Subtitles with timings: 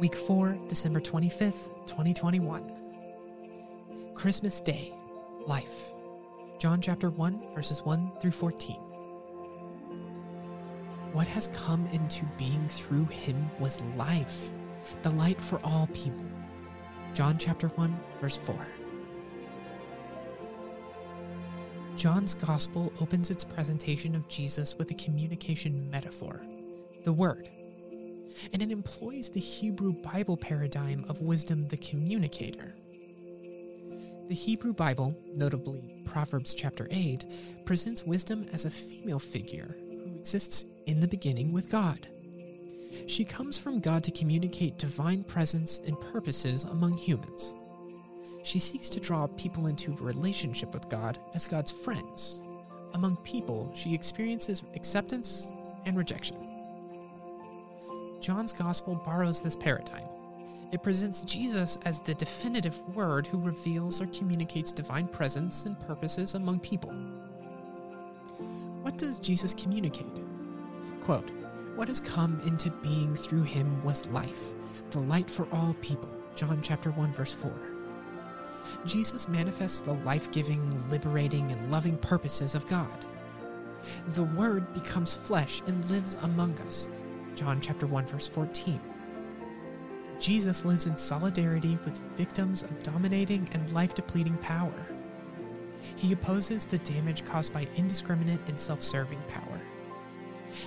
[0.00, 2.72] Week 4, December 25th, 2021.
[4.14, 4.94] Christmas Day,
[5.46, 5.90] Life.
[6.58, 8.76] John chapter 1, verses 1 through 14.
[11.12, 14.48] What has come into being through him was life,
[15.02, 16.24] the light for all people.
[17.12, 18.56] John chapter 1, verse 4.
[21.96, 26.40] John's Gospel opens its presentation of Jesus with a communication metaphor,
[27.04, 27.50] the Word,
[28.52, 32.74] and it employs the Hebrew Bible paradigm of wisdom the communicator.
[34.28, 37.24] The Hebrew Bible, notably Proverbs chapter 8,
[37.64, 42.06] presents wisdom as a female figure who exists in the beginning with God.
[43.06, 47.54] She comes from God to communicate divine presence and purposes among humans.
[48.42, 52.40] She seeks to draw people into relationship with God as God's friends.
[52.94, 55.48] Among people, she experiences acceptance
[55.86, 56.49] and rejection.
[58.20, 60.06] John's Gospel borrows this paradigm.
[60.72, 66.34] It presents Jesus as the definitive word who reveals or communicates divine presence and purposes
[66.34, 66.90] among people.
[68.82, 70.20] What does Jesus communicate?
[71.00, 71.30] Quote,
[71.76, 74.52] What has come into being through him was life,
[74.90, 76.10] the light for all people.
[76.34, 77.52] John chapter 1 verse 4.
[78.84, 83.04] Jesus manifests the life giving, liberating, and loving purposes of God.
[84.08, 86.88] The Word becomes flesh and lives among us.
[87.40, 88.78] John chapter 1 verse 14.
[90.18, 94.86] Jesus lives in solidarity with victims of dominating and life depleting power.
[95.96, 99.58] He opposes the damage caused by indiscriminate and self serving power.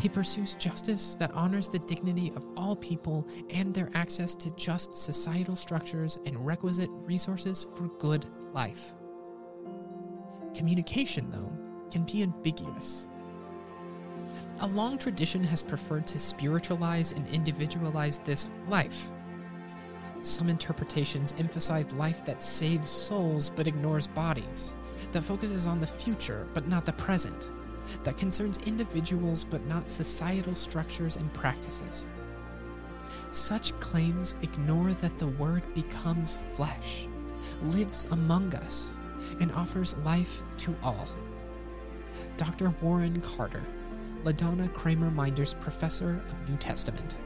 [0.00, 4.92] He pursues justice that honors the dignity of all people and their access to just
[4.92, 8.92] societal structures and requisite resources for good life.
[10.52, 11.52] Communication, though,
[11.92, 13.06] can be ambiguous.
[14.60, 19.08] A long tradition has preferred to spiritualize and individualize this life.
[20.22, 24.74] Some interpretations emphasize life that saves souls but ignores bodies,
[25.12, 27.50] that focuses on the future but not the present
[28.04, 32.08] that concerns individuals but not societal structures and practices.
[33.30, 37.06] Such claims ignore that the Word becomes flesh,
[37.62, 38.90] lives among us,
[39.40, 41.06] and offers life to all.
[42.36, 42.74] Dr.
[42.80, 43.62] Warren Carter,
[44.26, 47.16] LaDonna Kramer Meinders professor of New Testament.